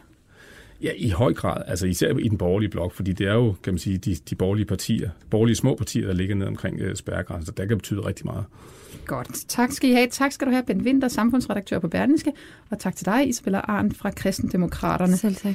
[0.82, 1.62] Ja, i høj grad.
[1.66, 4.34] Altså især i den borgerlige blok, fordi det er jo, kan man sige, de, de
[4.34, 8.06] borgerlige partier, borgerlige små partier, der ligger ned omkring uh, spærregrænsen, så der kan betyde
[8.06, 8.44] rigtig meget.
[9.06, 9.48] Godt.
[9.48, 10.08] Tak skal I have.
[10.08, 12.32] Tak skal du have, Ben Winter, samfundsredaktør på Berlingske,
[12.70, 15.16] og tak til dig, Isabella Arndt fra Kristendemokraterne.
[15.16, 15.54] Selv tak.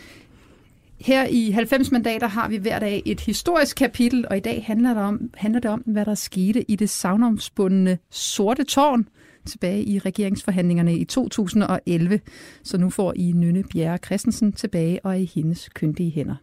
[0.99, 4.93] Her i 90 mandater har vi hver dag et historisk kapitel, og i dag handler
[4.93, 9.07] det om, handler det om hvad der skete i det savnomsbundne Sorte Tårn,
[9.45, 12.19] tilbage i regeringsforhandlingerne i 2011.
[12.63, 16.35] Så nu får I Nynne Bjerre Christensen tilbage og i hendes kyndige hænder.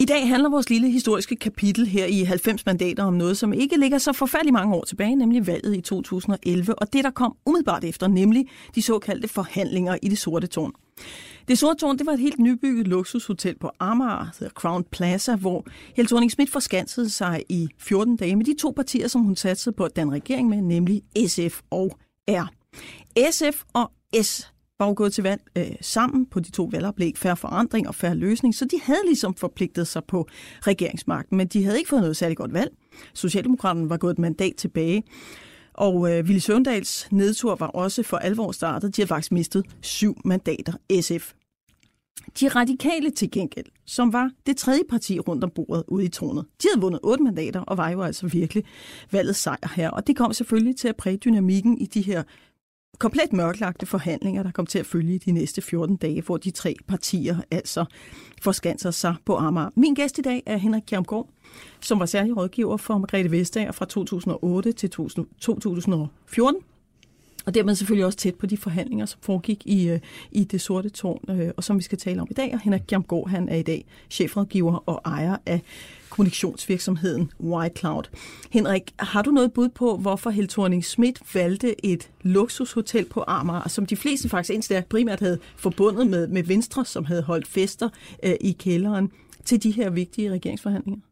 [0.00, 3.80] I dag handler vores lille historiske kapitel her i 90 mandater om noget, som ikke
[3.80, 7.84] ligger så forfærdelig mange år tilbage, nemlig valget i 2011, og det, der kom umiddelbart
[7.84, 10.72] efter, nemlig de såkaldte forhandlinger i det sorte tårn.
[11.48, 15.66] Det sorte tårn det var et helt nybygget luksushotel på Amager, hedder Crown Plaza, hvor
[15.96, 19.76] Helle thorning Schmidt forskansede sig i 14 dage med de to partier, som hun satsede
[19.76, 22.48] på den regering med, nemlig SF og R.
[23.30, 27.36] SF og S var jo gået til valg øh, sammen på de to valgoplæg, færre
[27.36, 30.28] forandring og færre løsning, så de havde ligesom forpligtet sig på
[30.62, 32.70] regeringsmagten, men de havde ikke fået noget særligt godt valg.
[33.14, 35.02] Socialdemokraterne var gået et mandat tilbage,
[35.74, 38.96] og øh, Ville Søvndals nedtur var også for alvor startet.
[38.96, 41.32] De havde faktisk mistet syv mandater SF.
[42.40, 46.46] De radikale til gengæld, som var det tredje parti rundt om bordet ude i tårnet,
[46.62, 48.64] de havde vundet otte mandater og var jo altså virkelig
[49.10, 49.90] valget sejr her.
[49.90, 52.22] Og det kom selvfølgelig til at præge dynamikken i de her
[52.98, 56.74] komplet mørklagte forhandlinger, der kom til at følge de næste 14 dage, hvor de tre
[56.88, 57.84] partier altså
[58.42, 59.70] forskanser sig på Amager.
[59.76, 61.28] Min gæst i dag er Henrik Kjermgaard,
[61.80, 66.62] som var særlig rådgiver for Margrethe Vestager fra 2008 til 2014
[67.48, 70.00] og dermed selvfølgelig også tæt på de forhandlinger, som foregik i, øh,
[70.32, 72.54] i det sorte tårn, øh, og som vi skal tale om i dag.
[72.54, 75.60] Og Henrik Jamgaard, han er i dag chefrådgiver og ejer af
[76.10, 78.02] kommunikationsvirksomheden White Cloud.
[78.50, 83.68] Henrik, har du noget bud på, hvorfor Helle thorning Schmidt valgte et luksushotel på Amager,
[83.68, 87.88] som de fleste faktisk indtil primært havde forbundet med, med Venstre, som havde holdt fester
[88.22, 89.10] øh, i kælderen,
[89.44, 91.07] til de her vigtige regeringsforhandlinger?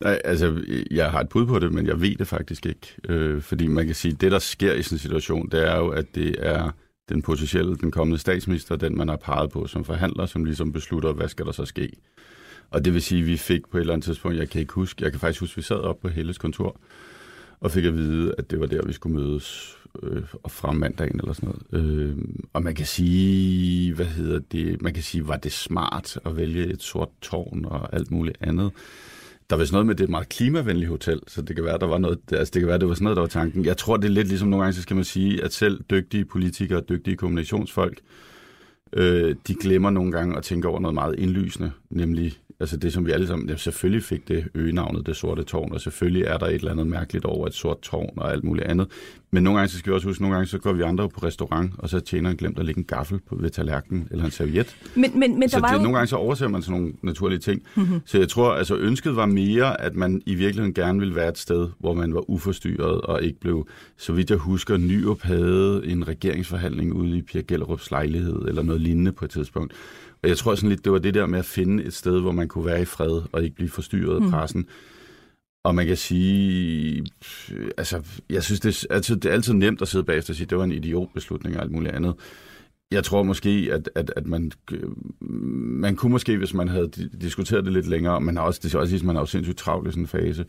[0.00, 2.96] Nej, altså, jeg har et bud på det, men jeg ved det faktisk ikke.
[3.08, 5.76] Øh, fordi man kan sige, at det, der sker i sådan en situation, det er
[5.76, 6.70] jo, at det er
[7.08, 11.12] den potentielle, den kommende statsminister, den man har peget på som forhandler, som ligesom beslutter,
[11.12, 11.92] hvad skal der så ske.
[12.70, 14.72] Og det vil sige, at vi fik på et eller andet tidspunkt, jeg kan ikke
[14.72, 16.80] huske, jeg kan faktisk huske, at vi sad op på Helles kontor,
[17.60, 21.20] og fik at vide, at det var der, vi skulle mødes øh, og frem mandagen
[21.20, 21.84] eller sådan noget.
[21.84, 22.18] Øh,
[22.52, 26.66] og man kan sige, hvad hedder det, man kan sige, var det smart at vælge
[26.66, 28.72] et sort tårn og alt muligt andet?
[29.50, 31.78] Der var sådan noget med, det er et meget klimavenligt hotel, så det kan være,
[31.78, 33.64] der var noget, altså det kan være, det var sådan noget, der var tanken.
[33.64, 36.24] Jeg tror, det er lidt ligesom nogle gange, så skal man sige, at selv dygtige
[36.24, 38.00] politikere, dygtige kommunikationsfolk,
[38.92, 43.06] øh, de glemmer nogle gange at tænke over noget meget indlysende, nemlig Altså det, som
[43.06, 43.48] vi alle sammen...
[43.48, 46.86] Ja, selvfølgelig fik det øgenavnet Det Sorte Tårn, og selvfølgelig er der et eller andet
[46.86, 48.88] mærkeligt over et sort tårn og alt muligt andet.
[49.30, 51.20] Men nogle gange, så skal vi også huske, nogle gange, så går vi andre på
[51.20, 54.30] restaurant, og så tjener en glemt at lægge en gaffel på, ved tallerkenen eller en
[54.30, 54.76] serviet.
[54.94, 55.82] Men, men, men så der var det, jo...
[55.82, 57.62] nogle gange så overser man sådan nogle naturlige ting.
[57.76, 58.00] Mm-hmm.
[58.04, 61.38] Så jeg tror, altså ønsket var mere, at man i virkeligheden gerne ville være et
[61.38, 66.08] sted, hvor man var uforstyrret og ikke blev, så vidt jeg husker, Nyrup havde en
[66.08, 69.72] regeringsforhandling ude i Pia Gellerups lejlighed eller noget lignende på et tidspunkt.
[70.22, 72.32] Og jeg tror sådan lidt, det var det der med at finde et sted, hvor
[72.32, 74.30] man kunne være i fred og ikke blive forstyrret af mm.
[74.30, 74.66] pressen.
[75.64, 77.06] Og man kan sige,
[77.78, 80.46] altså, jeg synes, det er, altid, det er altid nemt at sidde bagefter og sige,
[80.46, 82.14] det var en idiotbeslutning og alt muligt andet.
[82.90, 84.52] Jeg tror måske, at, at, at man,
[85.20, 86.88] man kunne måske, hvis man havde
[87.20, 89.88] diskuteret det lidt længere, man har også, det er også, man har jo sindssygt travlt
[89.88, 90.44] i sådan en fase,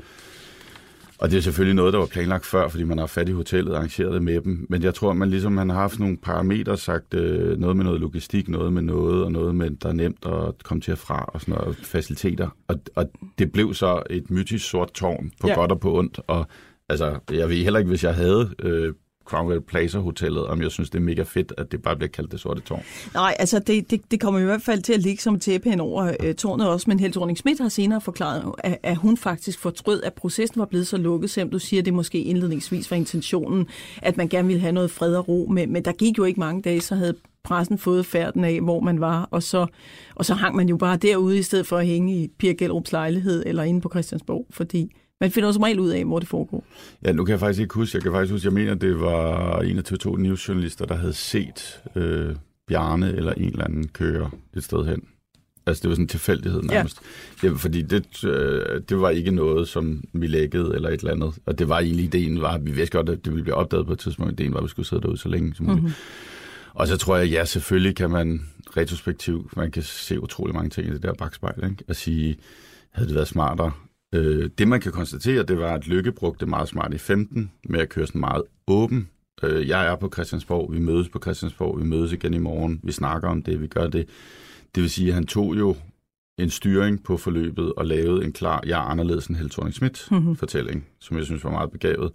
[1.22, 3.74] Og det er selvfølgelig noget, der var planlagt før, fordi man har fat i hotellet
[3.74, 4.66] og arrangeret det med dem.
[4.70, 7.86] Men jeg tror, at man ligesom man har haft nogle parametre, sagt øh, noget med
[7.86, 10.98] noget logistik, noget med noget, og noget med, der er nemt at komme til at
[10.98, 12.50] fra, og sådan noget, faciliteter.
[12.68, 15.54] Og, og det blev så et mytisk sort tårn på ja.
[15.54, 16.20] godt og på ondt.
[16.28, 16.48] Og
[16.90, 18.94] altså, jeg ved heller ikke, hvis jeg havde øh,
[19.26, 22.32] Cromwell Plaza Hotellet, om jeg synes, det er mega fedt, at det bare bliver kaldt
[22.32, 22.84] det sorte tårn.
[23.14, 25.80] Nej, altså det, det, det kommer i hvert fald til at ligge som tæppe hen
[25.80, 29.60] over øh, tårnet også, men Helle thorning Schmidt har senere forklaret, at, at hun faktisk
[29.60, 32.98] fortrød, at processen var blevet så lukket, selvom du siger, at det måske indledningsvis var
[32.98, 33.68] intentionen,
[34.02, 36.40] at man gerne ville have noget fred og ro, men, men der gik jo ikke
[36.40, 39.66] mange dage, så havde pressen fået færden af, hvor man var, og så,
[40.16, 42.92] og så hang man jo bare derude, i stedet for at hænge i Pia Gellerups
[42.92, 46.66] lejlighed eller inde på Christiansborg, fordi man finder som regel ud af, hvor det foregår.
[47.06, 47.96] Ja, nu kan jeg faktisk ikke huske.
[47.96, 51.82] Jeg kan faktisk huske, jeg mener, det var en af TV2 News-journalister, der havde set
[51.96, 52.36] øh,
[52.68, 55.04] Bjarne eller en eller anden køre et sted hen.
[55.66, 57.02] Altså, det var sådan en tilfældighed nærmest.
[57.44, 57.50] Ja.
[57.50, 61.34] Det, fordi det, øh, det var ikke noget, som vi lækkede eller et eller andet.
[61.46, 63.94] Og det var egentlig ideen, var, vi vidste godt, at det ville blive opdaget på
[63.94, 64.32] et tidspunkt.
[64.32, 65.84] Ideen var, at vi skulle sidde derude så længe som muligt.
[65.84, 65.96] Mm-hmm.
[66.74, 68.46] Og så tror jeg, ja, selvfølgelig kan man
[68.78, 71.84] retrospektivt, man kan se utrolig mange ting i det der bagspejl, ikke?
[71.88, 72.38] At sige,
[72.92, 73.72] havde det været smartere
[74.16, 77.80] Øh, det man kan konstatere, det var, at Lykke brugte meget smart i 15 med
[77.80, 79.10] at køre sådan meget åben.
[79.44, 82.92] Øh, jeg er på Christiansborg, vi mødes på Christiansborg, vi mødes igen i morgen, vi
[82.92, 84.10] snakker om det, vi gør det.
[84.76, 85.76] Det vil sige, at han tog jo
[86.38, 89.76] en styring på forløbet og lavede en klar, jeg er anderledes end Helle thorning
[90.12, 90.36] mm-hmm.
[90.36, 92.12] fortælling, som jeg synes var meget begavet.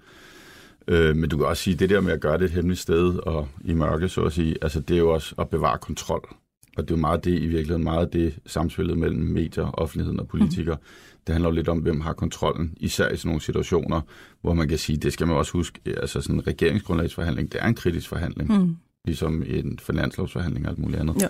[0.89, 3.19] Øh, men du kan også sige, det der med at gøre det et hemmeligt sted
[3.19, 6.37] og i mørke, så at sige, altså det er jo også at bevare kontrol.
[6.77, 10.29] Og det er jo meget det, i virkeligheden meget det samspillet mellem medier, offentligheden og
[10.29, 10.77] politikere.
[10.77, 11.16] Mm.
[11.27, 14.01] Det handler jo lidt om, hvem har kontrollen, især i sådan nogle situationer,
[14.41, 17.67] hvor man kan sige, det skal man også huske, altså sådan en regeringsgrundlagsforhandling, det er
[17.67, 18.61] en kritisk forhandling.
[18.61, 21.23] Mm ligesom en finanslovsforhandling og alt muligt andet.
[21.23, 21.29] Ja.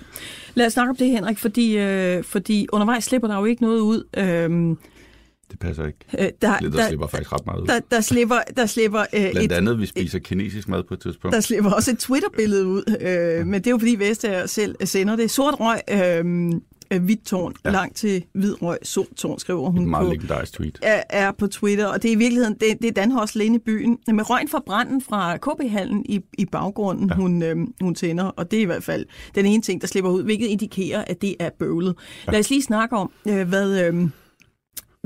[0.54, 3.80] Lad os snakke om det, Henrik, fordi, øh, fordi undervejs slipper der jo ikke noget
[3.80, 4.04] ud.
[4.16, 4.76] Øh,
[5.50, 5.98] det passer ikke.
[6.18, 7.66] Øh, der, der, der slipper faktisk ret meget ud.
[7.66, 8.36] Der, der slipper...
[8.56, 11.34] Der slipper øh, Blandt andet, et, vi spiser et, kinesisk mad på et tidspunkt.
[11.34, 15.16] Der slipper også et Twitter-billede ud, øh, men det er jo fordi Vestager selv sender
[15.16, 15.30] det.
[15.30, 16.52] Sort røg, øh,
[16.90, 17.70] øh, hvidt tårn, ja.
[17.70, 20.78] langt til hvid røg, sort tårn, skriver hun et meget legendarisk tweet.
[20.82, 23.98] Er, er på Twitter, og det er i virkeligheden, det, det er Danhorst i byen,
[24.12, 27.14] med røgen fra branden fra KB-hallen i, i baggrunden, ja.
[27.14, 30.10] hun, øh, hun tænder, og det er i hvert fald den ene ting, der slipper
[30.10, 31.94] ud, hvilket indikerer, at det er bøvlet.
[32.26, 32.32] Ja.
[32.32, 33.86] Lad os lige snakke om, øh, hvad...
[33.86, 34.08] Øh,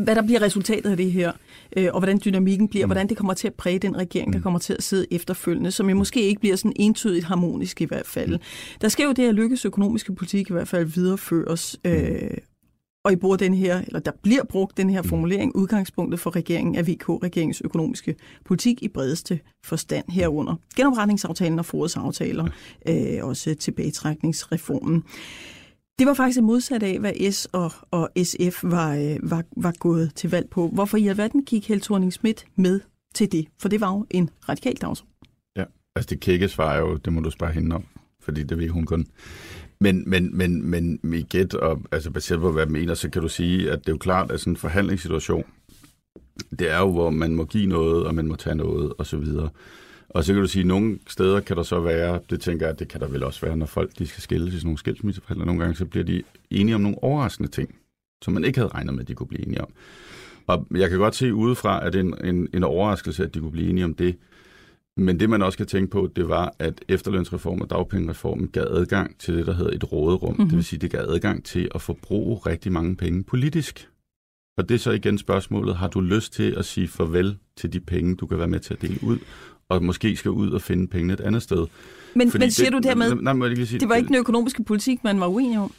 [0.04, 1.32] hvad der bliver resultatet af det her,
[1.76, 2.88] øh, og hvordan dynamikken bliver, mm.
[2.88, 4.42] hvordan det kommer til at præge den regering, der mm.
[4.42, 8.06] kommer til at sidde efterfølgende, som jo måske ikke bliver sådan entydigt harmonisk i hvert
[8.06, 8.30] fald.
[8.30, 8.42] Mm.
[8.80, 11.90] Der skal jo det at lykkes økonomiske politik i hvert fald videreføres, mm.
[11.90, 12.30] øh,
[13.04, 15.08] og I bruger den her, eller der bliver brugt den her mm.
[15.08, 20.54] formulering, udgangspunktet for regeringen af VK-regeringens økonomiske politik i bredeste forstand herunder.
[20.76, 22.46] Genopretningsaftalen og forårsaftaler,
[22.88, 25.04] øh, også tilbagetrækningsreformen.
[26.00, 30.12] Det var faktisk modsat af, hvad S og, og SF var, øh, var, var gået
[30.14, 30.68] til valg på.
[30.68, 32.80] Hvorfor i alverden gik Held thorning Schmidt med
[33.14, 33.46] til det?
[33.58, 35.12] For det var jo en radikal dagsorden.
[35.56, 35.64] Ja,
[35.96, 37.84] altså det kække svar er jo, det må du spørge hende om,
[38.20, 39.06] fordi det ved hun kun.
[39.80, 43.22] Men, men, men, men med gæt, og altså baseret på, hvad jeg mener, så kan
[43.22, 45.44] du sige, at det er jo klart, at sådan en forhandlingssituation,
[46.58, 49.16] det er jo, hvor man må give noget, og man må tage noget, og så
[49.16, 49.48] videre.
[50.10, 52.78] Og så kan du sige, at nogle steder kan der så være, det tænker jeg,
[52.78, 55.46] det kan der vel også være, når folk de skal skilles i sådan nogle skilsmisseforhandler.
[55.46, 57.74] Nogle gange så bliver de enige om nogle overraskende ting,
[58.24, 59.68] som man ikke havde regnet med, at de kunne blive enige om.
[60.46, 63.40] Og jeg kan godt se udefra, at det er en, en, en overraskelse, at de
[63.40, 64.16] kunne blive enige om det.
[64.96, 69.18] Men det man også kan tænke på, det var, at efterlønsreformen og dagpengereformen gav adgang
[69.18, 70.32] til det, der hedder et råderum.
[70.32, 70.48] Mm-hmm.
[70.48, 73.88] Det vil sige, det gav adgang til at forbruge rigtig mange penge politisk.
[74.56, 77.80] Og det er så igen spørgsmålet, har du lyst til at sige farvel til de
[77.80, 79.18] penge, du kan være med til at dele ud,
[79.70, 81.66] og måske skal ud og finde pengene et andet sted.
[82.14, 84.64] Men, men siger det, du dermed, nej, nej, jeg sige, det var ikke den økonomiske
[84.64, 85.72] politik, man var uenig om?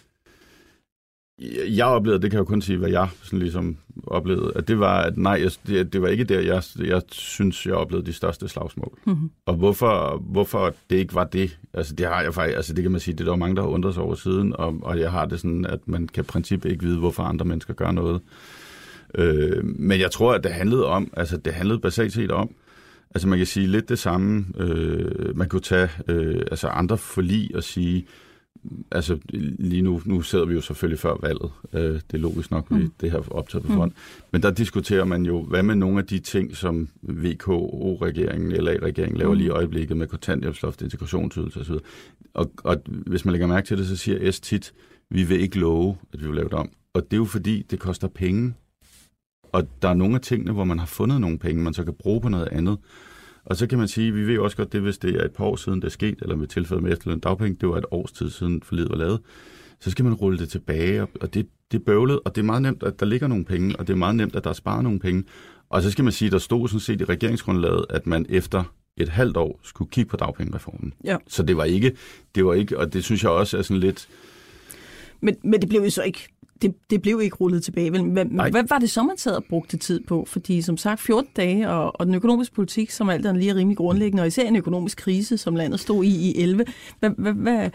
[1.69, 3.77] Jeg oplevede, det kan jeg jo kun sige, hvad jeg sådan ligesom
[4.08, 7.65] oplevede, at det var, at nej, jeg, det, det var ikke der, jeg, jeg synes,
[7.65, 8.97] jeg oplevede de største slagsmål.
[9.06, 9.32] Mm-hmm.
[9.45, 12.91] Og hvorfor, hvorfor det ikke var det, altså det har jeg faktisk, altså det kan
[12.91, 15.12] man sige, det er der mange, der har undret sig over siden, og, og jeg
[15.12, 18.21] har det sådan, at man kan i princippet ikke vide, hvorfor andre mennesker gør noget.
[19.15, 22.49] Øh, men jeg tror, at det handlede om, altså det handlede basalt set om,
[23.13, 24.45] Altså man kan sige lidt det samme.
[24.58, 28.06] Øh, man kunne tage øh, altså andre forlig og sige,
[28.91, 29.17] altså
[29.60, 31.52] lige nu, nu sidder vi jo selvfølgelig før valget.
[31.74, 32.91] Øh, det er logisk nok, mm.
[33.02, 33.93] det her optaget på front.
[33.93, 34.24] Mm.
[34.32, 39.17] Men der diskuterer man jo, hvad med nogle af de ting, som VKO-regeringen, eller regeringen
[39.17, 39.38] laver mm.
[39.38, 41.76] lige i øjeblikket med kontanthjælpsloft, integrationsydelse osv.
[42.34, 44.74] Og, og hvis man lægger mærke til det, så siger S tit,
[45.10, 46.69] vi vil ikke love, at vi vil lave det om.
[46.93, 48.54] Og det er jo fordi, det koster penge
[49.53, 51.93] og der er nogle af tingene, hvor man har fundet nogle penge, man så kan
[51.93, 52.77] bruge på noget andet.
[53.45, 55.45] Og så kan man sige, vi ved også godt, det hvis det er et par
[55.45, 58.11] år siden, det er sket, eller med tilfælde med efterløn dagpenge, det var et års
[58.11, 59.19] tid siden forlidet var lavet,
[59.79, 62.61] så skal man rulle det tilbage, og det, det er bøvlet, og det er meget
[62.61, 64.83] nemt, at der ligger nogle penge, og det er meget nemt, at der er sparet
[64.83, 65.23] nogle penge.
[65.69, 68.63] Og så skal man sige, der stod sådan set i regeringsgrundlaget, at man efter
[68.97, 70.93] et halvt år skulle kigge på dagpengereformen.
[71.03, 71.17] Ja.
[71.27, 71.91] Så det var ikke,
[72.35, 74.07] det var ikke, og det synes jeg også er sådan lidt,
[75.21, 76.27] Men, men det blev jo så ikke
[76.62, 77.91] det, det blev ikke rullet tilbage.
[77.91, 78.02] Vel?
[78.02, 78.50] Hvad, Nej.
[78.50, 80.26] hvad var det så, man sad og brugte tid på?
[80.28, 83.56] Fordi som sagt, 14 dage, og, og den økonomiske politik, som alt andet lige er
[83.56, 86.65] rimelig grundlæggende, og især en økonomisk krise, som landet stod i i 11.
[87.00, 87.69] Hvad, hvad, hvad,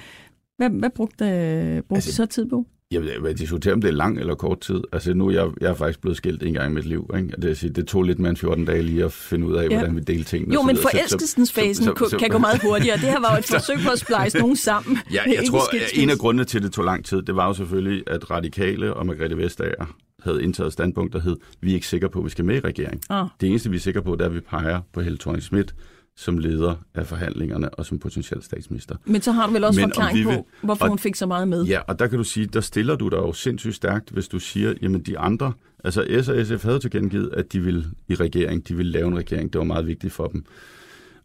[0.56, 2.66] hvad, hvad brugte, brugte altså, så tid på?
[2.90, 4.80] Jeg vil, diskutere, om det er lang eller kort tid.
[4.92, 7.10] Altså nu jeg, jeg er faktisk blevet skilt en gang i mit liv.
[7.16, 7.28] Ikke?
[7.28, 9.62] Det, vil sige, det tog lidt mere end 14 dage lige at finde ud af,
[9.62, 9.68] Ja.
[9.78, 10.54] hvordan vi delte tingene.
[10.54, 10.82] Jo, men videre.
[10.82, 12.96] Så- så- forelskelsens fasen så- så- så, kan gå meget hurtigere.
[12.96, 14.98] Det her var jo et forsøg på at splice nogen sammen.
[15.14, 15.60] Ja, jeg tror,
[16.02, 18.94] en af grundene til, at det tog lang tid, det var jo selvfølgelig, at Radikale
[18.94, 22.30] og Margrethe Vestager havde indtaget standpunkt, der hed, vi er ikke sikre på, at vi
[22.30, 23.00] skal med i regering.
[23.10, 23.26] Ah.
[23.40, 25.74] Det eneste, vi er sikre på, det er, at vi peger på Helle thorning Schmidt
[26.16, 28.96] som leder af forhandlingerne og som potentiel statsminister.
[29.04, 31.14] Men så har du vel også Men forklaring vi på, vil- hvorfor og- hun fik
[31.14, 31.64] så meget med.
[31.64, 34.38] Ja, og der kan du sige, der stiller du dig jo sindssygt stærkt, hvis du
[34.38, 35.52] siger, jamen de andre,
[35.84, 39.16] altså S og SF havde tilkendegivet, at de ville i regering, de ville lave en
[39.18, 40.44] regering, det var meget vigtigt for dem.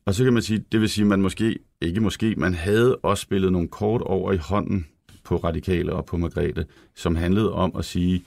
[0.05, 3.21] Og så kan man sige, det vil sige, man måske, ikke måske, man havde også
[3.21, 4.85] spillet nogle kort over i hånden
[5.23, 8.23] på Radikale og på Margrethe, som handlede om at sige,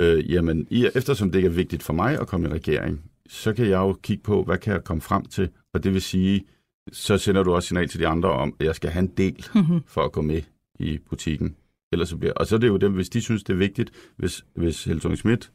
[0.00, 3.64] øh, jamen eftersom det ikke er vigtigt for mig at komme i regering, så kan
[3.64, 6.44] jeg jo kigge på, hvad kan jeg komme frem til, og det vil sige,
[6.92, 9.46] så sender du også signal til de andre om, at jeg skal have en del
[9.54, 9.80] Mhm.
[9.86, 10.42] for at gå med
[10.78, 11.56] i butikken.
[11.92, 13.90] Ellers så bliver, og så er det jo dem, hvis de synes, det er vigtigt,
[14.16, 15.50] hvis, hvis thorning Schmidt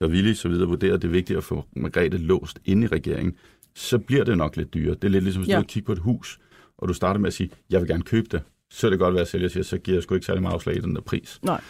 [0.00, 2.86] og Willy så videre vurderer, at det er vigtigt at få Margrethe låst inde i
[2.86, 3.34] regeringen,
[3.74, 4.94] så bliver det nok lidt dyrere.
[4.94, 5.58] Det er lidt ligesom, hvis Ja.
[5.58, 6.38] du kigger på et hus,
[6.78, 8.42] og du starter med at sige, jeg vil gerne købe det.
[8.70, 10.54] Så er det godt være, at sælger siger, så giver jeg sgu ikke særlig meget
[10.54, 11.38] afslag i den der pris.
[11.42, 11.60] Nej.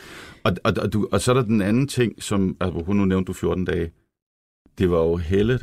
[0.45, 3.27] Og, og, og, du, og så er der den anden ting, som, altså nu nævnte
[3.29, 3.91] du 14 dage,
[4.79, 5.61] det var jo Helle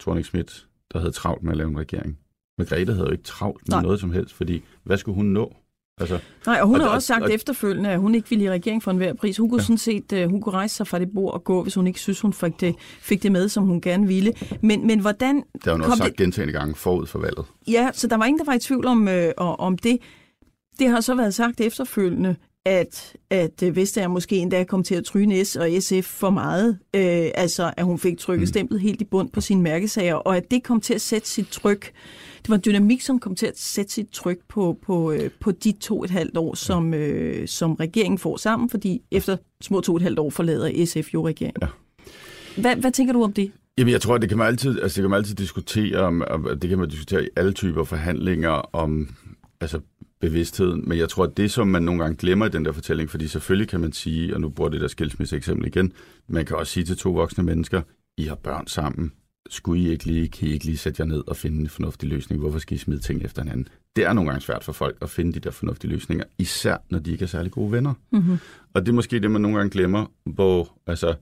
[0.00, 2.18] thorning Schmidt, der havde travlt med at lave en regering.
[2.58, 3.82] Margrethe havde jo ikke travlt med Nej.
[3.82, 5.54] noget som helst, fordi hvad skulle hun nå?
[6.00, 8.50] Altså, Nej, og hun Og har også sagt og- efterfølgende, at hun ikke ville i
[8.50, 9.36] regering for enhver pris.
[9.36, 9.64] Hun kunne ja.
[9.64, 12.00] Sådan set uh, hun kunne rejse sig fra det bord og gå, hvis hun ikke
[12.00, 14.32] synes, hun fik det, fik det med, som hun gerne ville.
[14.62, 15.36] Men, men hvordan...
[15.36, 17.44] det har hun også sagt det, gentagende gange forud for valget.
[17.68, 19.98] ja, så der var ingen, der var i tvivl om, øh, om det.
[20.78, 25.04] Det har så været sagt efterfølgende, at, at øh, Vestager måske endda kom til at
[25.04, 26.78] tryne S og SF for meget.
[26.96, 28.46] Øh, altså, at hun fik trykket mm.
[28.46, 31.46] Stemplet helt i bund på sine mærkesager, og at det kom til at sætte sit
[31.46, 31.92] tryk.
[32.42, 35.50] Det var en dynamik, som kom til at sætte sit tryk på, på, øh, på
[35.50, 39.80] de to og et halvt år, som, øh, som regeringen får sammen, fordi efter små
[39.80, 41.62] to og et halvt år forlader SF jo regeringen.
[41.62, 41.68] Ja.
[42.60, 43.52] Hvad, hvad tænker du om det?
[43.78, 46.48] Jamen, jeg tror, det kan man altid, altså, det kan man altid diskutere, om, om,
[46.60, 49.08] det kan man diskutere i alle typer forhandlinger om
[49.60, 49.80] altså,
[50.24, 53.10] bevidstheden, men jeg tror, at det, som man nogle gange glemmer i den der fortælling,
[53.10, 55.92] fordi selvfølgelig kan man sige, og nu bruger det der skilsmisse eksempel igen,
[56.28, 57.82] man kan også sige til to voksne mennesker,
[58.16, 59.12] I har børn sammen,
[59.50, 62.08] skulle I ikke lige, kan I ikke lige sætte jer ned og finde en fornuftig
[62.08, 62.40] løsning?
[62.40, 63.68] Hvorfor skal I smide ting efter hinanden?
[63.96, 66.98] Det er nogle gange svært for folk at finde de der fornuftige løsninger, især når
[66.98, 67.94] de ikke er særlig gode venner.
[68.12, 68.38] Mm-hmm.
[68.74, 71.14] Og det er måske det, man nogle gange glemmer, hvor altså,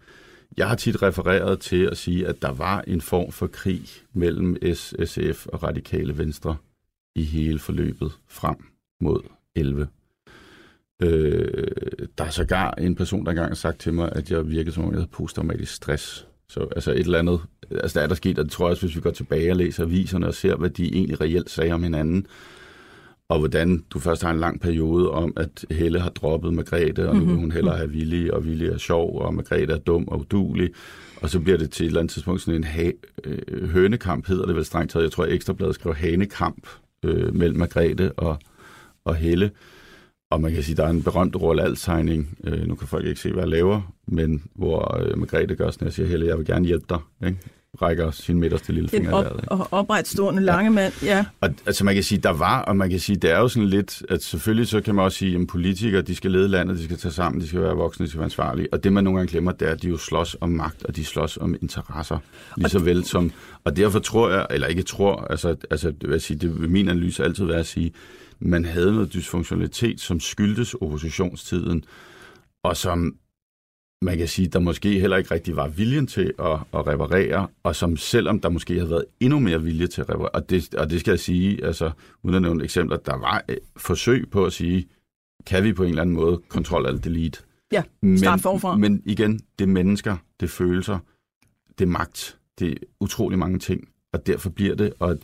[0.56, 4.56] jeg har tit refereret til at sige, at der var en form for krig mellem
[4.74, 6.56] SSF og Radikale Venstre
[7.14, 8.71] i hele forløbet frem
[9.02, 9.20] mod
[9.54, 9.86] 11.
[11.02, 11.66] Øh,
[12.18, 14.84] der er sågar en person, der engang har sagt til mig, at jeg virkede som
[14.84, 16.26] om, jeg havde posttraumatisk stress.
[16.48, 18.86] Så altså et eller andet, altså der er der sket, og det tror jeg også,
[18.86, 21.82] hvis vi går tilbage og læser aviserne og ser, hvad de egentlig reelt sagde om
[21.82, 22.26] hinanden,
[23.28, 27.16] og hvordan du først har en lang periode om, at Helle har droppet Margrethe, og
[27.16, 30.20] nu vil hun hellere have Willy, og Willy er sjov, og Margrethe er dum og
[30.20, 30.70] udulig.
[31.22, 32.90] Og så bliver det til et eller andet tidspunkt sådan en ha-
[33.24, 35.02] øh, hønekamp, hedder det vel strengt taget.
[35.02, 36.66] Jeg tror, at Ekstrabladet skrev hanekamp
[37.04, 38.38] øh, mellem Margrethe og,
[39.04, 39.50] og Helle.
[40.30, 41.76] Og man kan sige, der er en berømt Roald
[42.44, 45.86] øh, nu kan folk ikke se, hvad jeg laver, men hvor øh, Margrethe gør sådan,
[45.86, 46.98] at jeg siger, Helle, jeg vil gerne hjælpe dig.
[47.26, 47.38] Ikke?
[47.82, 49.72] Rækker sin midterste lille En op, vejret, ikke?
[49.72, 51.24] opretstående lange mand, ja.
[51.40, 53.68] Og altså man kan sige, der var, og man kan sige, det er jo sådan
[53.68, 56.84] lidt, at selvfølgelig så kan man også sige, at politikere, de skal lede landet, de
[56.84, 58.68] skal tage sammen, de skal være voksne, de skal være ansvarlige.
[58.72, 60.96] Og det man nogle gange glemmer, det er, at de jo slås om magt, og
[60.96, 62.18] de slås om interesser,
[62.56, 63.32] lige så vel som,
[63.64, 66.88] og derfor tror jeg, eller ikke tror, altså, altså det vil sige, det vil min
[66.88, 67.92] analyse altid være at sige,
[68.40, 71.84] man havde noget dysfunktionalitet, som skyldtes oppositionstiden,
[72.64, 73.14] og som
[74.02, 77.76] man kan sige, der måske heller ikke rigtig var viljen til at, at reparere, og
[77.76, 80.90] som selvom der måske havde været endnu mere vilje til at reparere, og det, og
[80.90, 81.90] det skal jeg sige, altså
[82.22, 84.86] uden at nævne eksempler, der var et forsøg på at sige,
[85.46, 87.42] kan vi på en eller anden måde kontrol alt delete?
[87.72, 88.76] Ja, men, start forfra.
[88.76, 90.98] Men igen, det er mennesker, det er følelser,
[91.78, 95.18] det er magt, det er utrolig mange ting, og derfor bliver det, og,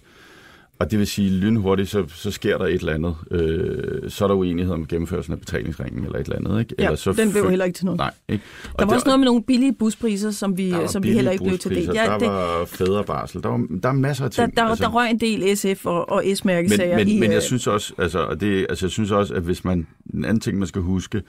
[0.81, 3.15] og det vil sige, lynhurtigt, så, så sker der et eller andet.
[3.31, 6.61] Øh, så er der uenighed om gennemførelsen af betalingsringen eller et eller andet.
[6.61, 6.75] Ikke?
[6.79, 7.99] ja Eller så den blev jo heller ikke til noget.
[7.99, 8.45] Nej, ikke?
[8.65, 11.13] Og Der var det- også noget med nogle billige buspriser, som vi, der som vi
[11.13, 11.79] heller ikke blev til det.
[11.79, 14.57] buspriser, Ja, der det var fædrebarsel, der, var, der er masser af der, ting.
[14.57, 17.21] der, altså, der røg en del SF og, og S-mærkesager men, men, i...
[17.21, 19.87] men øh, jeg synes også, altså, og det, altså, jeg synes også, at hvis man,
[20.15, 21.23] en anden ting, man skal huske,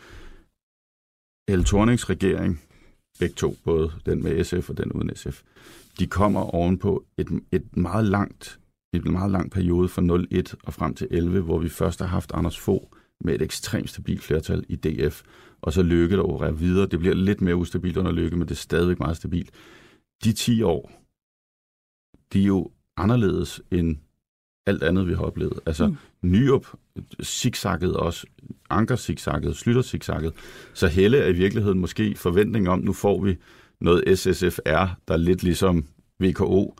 [1.48, 2.62] El Thornings regering
[3.20, 5.42] begge to, både den med SF og den uden SF,
[6.00, 8.60] de kommer ovenpå et, et meget langt
[8.94, 12.32] et meget lang periode fra 01 og frem til 11, hvor vi først har haft
[12.34, 12.84] Anders Fogh
[13.22, 15.22] med et ekstremt stabilt flertal i DF,
[15.62, 16.88] og så Lykke, der opererer videre.
[16.88, 19.52] Det bliver lidt mere ustabilt under Lykke, men det er stadigvæk meget stabilt.
[20.24, 20.92] De 10 år,
[22.34, 23.98] de er jo anderledes end
[24.66, 25.60] alt andet, vi har oplevet.
[25.66, 25.98] Altså, mm.
[26.22, 26.68] Nyrup
[27.24, 28.28] zigzaggede også,
[28.70, 30.34] Anker zigzaggede, Slytter zigzaggede.
[30.74, 33.38] Så Helle er i virkeligheden måske forventning om, nu får vi
[33.82, 35.86] noget SSFR, der er lidt ligesom
[36.20, 36.76] VKO.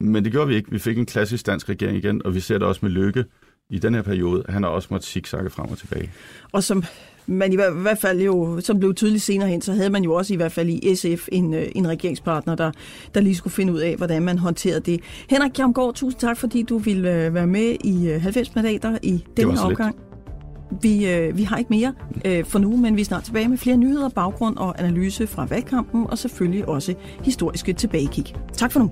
[0.00, 0.70] Men det gjorde vi ikke.
[0.70, 3.24] Vi fik en klassisk dansk regering igen, og vi ser det også med Lykke
[3.70, 4.44] i den her periode.
[4.48, 6.10] Han har også måttet zigzagge frem og tilbage.
[6.52, 6.84] Og som
[7.26, 10.34] man i hvert fald jo, som blev tydeligt senere hen, så havde man jo også
[10.34, 12.70] i hvert fald i SF en, øh, en regeringspartner, der,
[13.14, 15.00] der lige skulle finde ud af, hvordan man håndterede det.
[15.30, 19.24] Henrik Kjermgaard, tusind tak, fordi du ville øh, være med i 90 øh, mandater i
[19.36, 19.96] denne afgang.
[20.82, 21.94] Vi, øh, vi har ikke mere
[22.24, 25.46] øh, for nu, men vi er snart tilbage med flere nyheder, baggrund og analyse fra
[25.46, 26.94] valgkampen, og selvfølgelig også
[27.24, 28.34] historiske tilbagekig.
[28.52, 28.90] Tak for nu.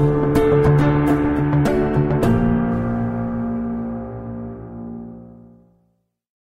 [0.00, 0.39] you